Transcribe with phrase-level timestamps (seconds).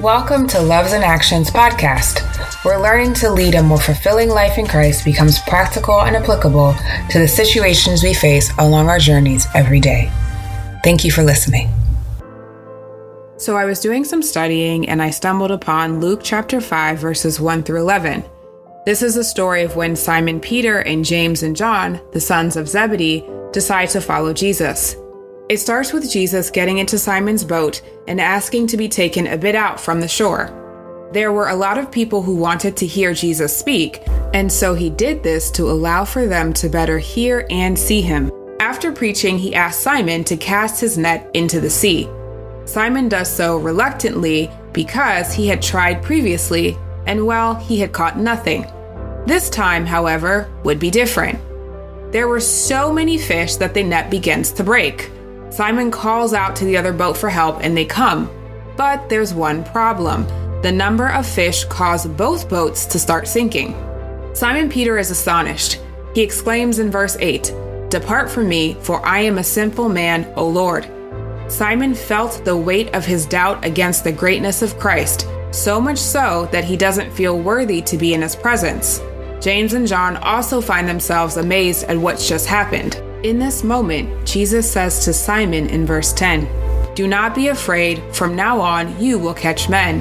[0.00, 2.20] Welcome to Loves in Action's podcast,
[2.64, 6.74] where learning to lead a more fulfilling life in Christ becomes practical and applicable
[7.10, 10.10] to the situations we face along our journeys every day.
[10.82, 11.68] Thank you for listening.
[13.36, 17.62] So, I was doing some studying and I stumbled upon Luke chapter 5, verses 1
[17.62, 18.24] through 11.
[18.86, 22.70] This is a story of when Simon Peter and James and John, the sons of
[22.70, 23.22] Zebedee,
[23.52, 24.96] decide to follow Jesus.
[25.50, 29.56] It starts with Jesus getting into Simon's boat and asking to be taken a bit
[29.56, 31.08] out from the shore.
[31.12, 34.00] There were a lot of people who wanted to hear Jesus speak,
[34.32, 38.30] and so he did this to allow for them to better hear and see him.
[38.60, 42.08] After preaching, he asked Simon to cast his net into the sea.
[42.64, 48.62] Simon does so reluctantly because he had tried previously, and well, he had caught nothing.
[49.26, 51.40] This time, however, would be different.
[52.12, 55.10] There were so many fish that the net begins to break.
[55.50, 58.30] Simon calls out to the other boat for help and they come.
[58.76, 60.26] But there's one problem
[60.62, 63.74] the number of fish caused both boats to start sinking.
[64.34, 65.80] Simon Peter is astonished.
[66.14, 67.54] He exclaims in verse 8
[67.88, 70.86] Depart from me, for I am a sinful man, O Lord.
[71.48, 76.48] Simon felt the weight of his doubt against the greatness of Christ, so much so
[76.52, 79.00] that he doesn't feel worthy to be in his presence.
[79.40, 83.02] James and John also find themselves amazed at what's just happened.
[83.22, 88.34] In this moment, Jesus says to Simon in verse 10, Do not be afraid, from
[88.34, 90.00] now on you will catch men.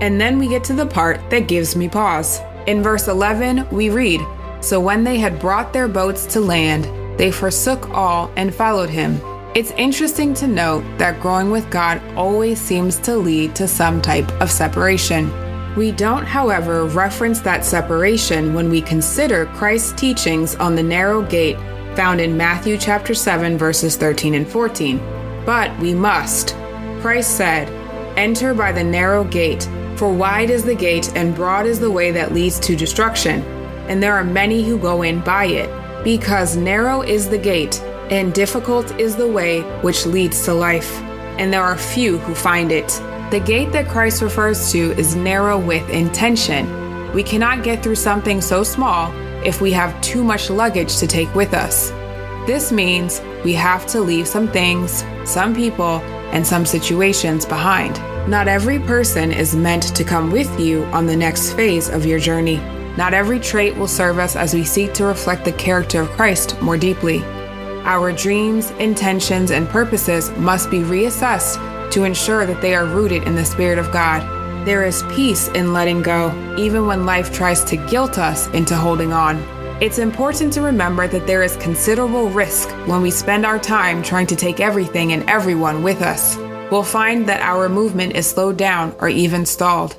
[0.00, 2.38] And then we get to the part that gives me pause.
[2.68, 4.20] In verse 11, we read,
[4.60, 6.84] So when they had brought their boats to land,
[7.18, 9.20] they forsook all and followed him.
[9.56, 14.30] It's interesting to note that growing with God always seems to lead to some type
[14.40, 15.28] of separation.
[15.74, 21.56] We don't, however, reference that separation when we consider Christ's teachings on the narrow gate
[21.96, 25.00] found in Matthew chapter 7 verses 13 and 14.
[25.44, 26.54] But we must.
[27.00, 27.68] Christ said,
[28.16, 32.10] "Enter by the narrow gate, for wide is the gate and broad is the way
[32.10, 33.42] that leads to destruction,
[33.88, 35.70] and there are many who go in by it,
[36.04, 41.00] because narrow is the gate and difficult is the way which leads to life,
[41.38, 43.00] and there are few who find it."
[43.30, 46.66] The gate that Christ refers to is narrow with intention.
[47.14, 49.12] We cannot get through something so small
[49.44, 51.90] if we have too much luggage to take with us.
[52.46, 56.00] This means we have to leave some things, some people,
[56.32, 57.98] and some situations behind.
[58.28, 62.18] Not every person is meant to come with you on the next phase of your
[62.18, 62.56] journey.
[62.96, 66.60] Not every trait will serve us as we seek to reflect the character of Christ
[66.60, 67.22] more deeply.
[67.84, 73.34] Our dreams, intentions, and purposes must be reassessed to ensure that they are rooted in
[73.34, 77.76] the Spirit of God there is peace in letting go, even when life tries to
[77.76, 79.36] guilt us into holding on.
[79.80, 84.26] It's important to remember that there is considerable risk when we spend our time trying
[84.26, 86.36] to take everything and everyone with us.
[86.70, 89.96] We'll find that our movement is slowed down or even stalled.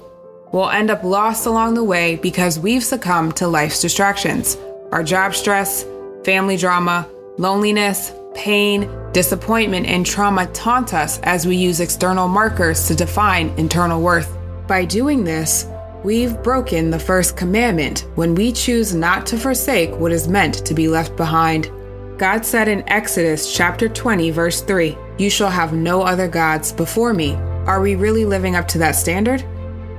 [0.52, 4.58] We'll end up lost along the way because we've succumbed to life's distractions
[4.92, 5.86] our job stress,
[6.26, 12.96] family drama, loneliness, pain, disappointment, and trauma taunt us as we use external markers to
[12.96, 14.38] define internal worth.
[14.72, 15.66] By doing this,
[16.02, 20.74] we've broken the first commandment when we choose not to forsake what is meant to
[20.74, 21.70] be left behind.
[22.18, 27.14] God said in Exodus chapter 20 verse 3, "You shall have no other gods before
[27.14, 27.38] me."
[27.68, 29.44] Are we really living up to that standard?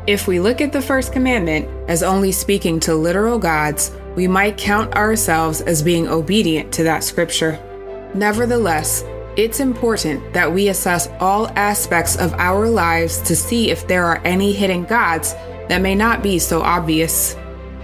[0.06, 4.56] If we look at the first commandment as only speaking to literal gods, we might
[4.56, 7.59] count ourselves as being obedient to that scripture.
[8.15, 9.04] Nevertheless,
[9.37, 14.20] it's important that we assess all aspects of our lives to see if there are
[14.25, 15.32] any hidden gods
[15.69, 17.34] that may not be so obvious.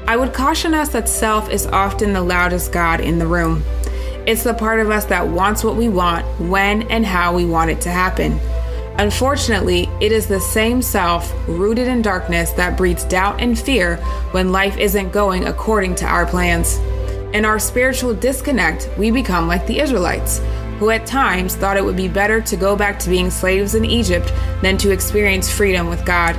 [0.07, 3.63] I would caution us that self is often the loudest God in the room.
[4.27, 7.71] It's the part of us that wants what we want, when and how we want
[7.71, 8.39] it to happen.
[8.99, 13.97] Unfortunately, it is the same self, rooted in darkness, that breeds doubt and fear
[14.33, 16.77] when life isn't going according to our plans.
[17.33, 20.41] In our spiritual disconnect, we become like the Israelites
[20.79, 23.85] who at times thought it would be better to go back to being slaves in
[23.85, 26.35] Egypt than to experience freedom with God.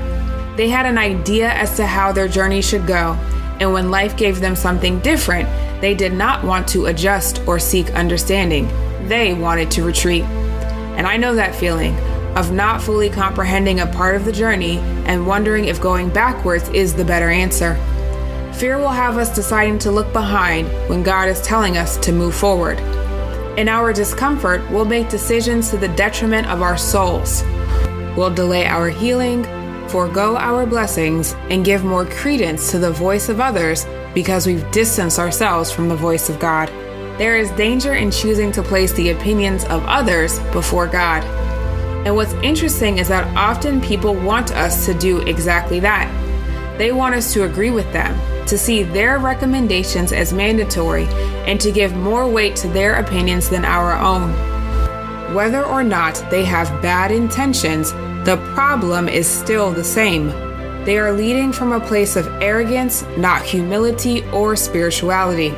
[0.58, 3.14] They had an idea as to how their journey should go,
[3.60, 5.48] and when life gave them something different,
[5.82, 8.68] they did not want to adjust or seek understanding.
[9.08, 10.24] They wanted to retreat.
[10.24, 11.96] And I know that feeling
[12.36, 14.78] of not fully comprehending a part of the journey
[15.08, 17.76] and wondering if going backwards is the better answer.
[18.54, 22.36] Fear will have us deciding to look behind when God is telling us to move
[22.36, 22.78] forward.
[23.60, 27.44] In our discomfort, we'll make decisions to the detriment of our souls.
[28.16, 29.44] We'll delay our healing,
[29.90, 35.20] forego our blessings, and give more credence to the voice of others because we've distanced
[35.20, 36.70] ourselves from the voice of God.
[37.20, 41.26] There is danger in choosing to place the opinions of others before God.
[42.06, 46.08] And what's interesting is that often people want us to do exactly that.
[46.78, 48.18] They want us to agree with them,
[48.50, 51.06] to see their recommendations as mandatory,
[51.46, 54.32] and to give more weight to their opinions than our own.
[55.34, 57.92] Whether or not they have bad intentions,
[58.26, 60.28] the problem is still the same.
[60.86, 65.52] They are leading from a place of arrogance, not humility or spirituality.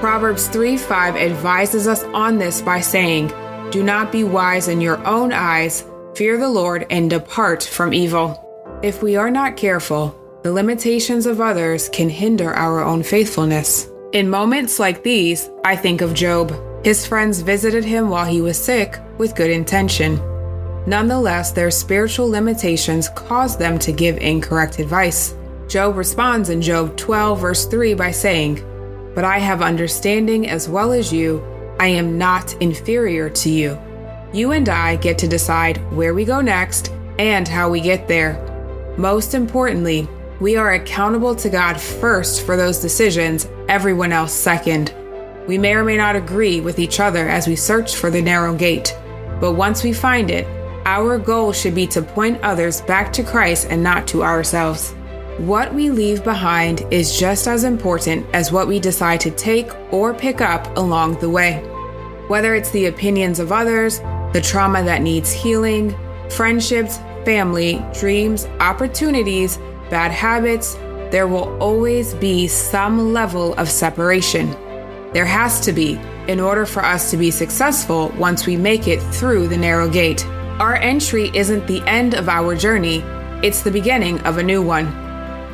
[0.00, 3.32] Proverbs 3 5 advises us on this by saying,
[3.70, 5.84] Do not be wise in your own eyes,
[6.14, 8.44] fear the Lord, and depart from evil.
[8.82, 13.88] If we are not careful, the limitations of others can hinder our own faithfulness.
[14.12, 16.54] In moments like these, I think of Job.
[16.84, 20.20] His friends visited him while he was sick with good intention.
[20.86, 25.34] Nonetheless, their spiritual limitations caused them to give incorrect advice.
[25.66, 28.62] Job responds in Job 12, verse 3 by saying,
[29.16, 31.44] But I have understanding as well as you,
[31.80, 33.78] I am not inferior to you.
[34.32, 38.44] You and I get to decide where we go next and how we get there.
[38.96, 40.08] Most importantly,
[40.40, 44.94] we are accountable to God first for those decisions, everyone else second.
[45.48, 48.54] We may or may not agree with each other as we search for the narrow
[48.54, 48.96] gate,
[49.40, 50.46] but once we find it,
[50.84, 54.92] our goal should be to point others back to Christ and not to ourselves.
[55.38, 60.14] What we leave behind is just as important as what we decide to take or
[60.14, 61.58] pick up along the way.
[62.28, 63.98] Whether it's the opinions of others,
[64.32, 65.96] the trauma that needs healing,
[66.30, 69.58] friendships, family, dreams, opportunities,
[69.90, 70.74] bad habits,
[71.10, 74.50] there will always be some level of separation.
[75.12, 75.98] There has to be,
[76.28, 80.26] in order for us to be successful once we make it through the narrow gate.
[80.58, 83.02] Our entry isn't the end of our journey,
[83.42, 84.86] it's the beginning of a new one.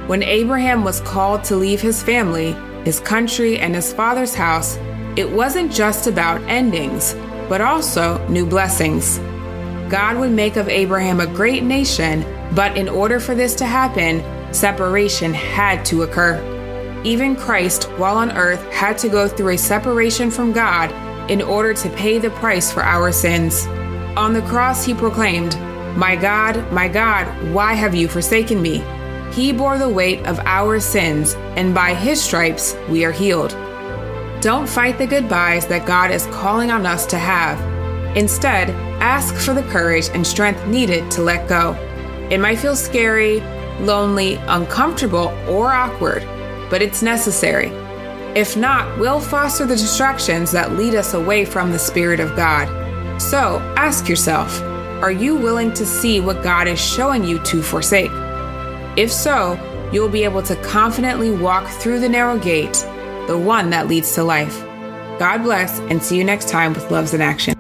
[0.09, 2.53] When Abraham was called to leave his family,
[2.85, 4.77] his country, and his father's house,
[5.17, 7.15] it wasn't just about endings,
[7.49, 9.21] but also new blessings.
[9.89, 14.23] God would make of Abraham a great nation but in order for this to happen,
[14.55, 16.51] separation had to occur.
[17.05, 20.93] Even Christ, while on earth, had to go through a separation from God
[21.31, 23.67] in order to pay the price for our sins.
[24.17, 25.57] On the cross, he proclaimed,
[25.97, 28.85] My God, my God, why have you forsaken me?
[29.33, 33.51] He bore the weight of our sins, and by his stripes we are healed.
[34.41, 37.59] Don't fight the goodbyes that God is calling on us to have.
[38.17, 38.71] Instead,
[39.05, 41.75] ask for the courage and strength needed to let go.
[42.31, 43.41] It might feel scary,
[43.81, 46.23] lonely, uncomfortable, or awkward,
[46.71, 47.69] but it's necessary.
[48.35, 52.67] If not, we'll foster the distractions that lead us away from the Spirit of God.
[53.21, 54.59] So ask yourself
[55.03, 58.11] are you willing to see what God is showing you to forsake?
[58.97, 59.61] If so,
[59.93, 62.87] you'll be able to confidently walk through the narrow gate,
[63.27, 64.59] the one that leads to life.
[65.19, 67.54] God bless, and see you next time with Loves in Action.